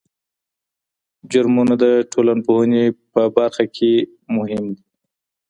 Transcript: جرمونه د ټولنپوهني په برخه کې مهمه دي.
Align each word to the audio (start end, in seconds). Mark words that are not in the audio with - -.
جرمونه 1.31 1.73
د 1.83 1.85
ټولنپوهني 2.11 2.85
په 3.13 3.21
برخه 3.37 3.63
کې 3.75 3.93
مهمه 4.35 4.71
دي. 4.75 4.81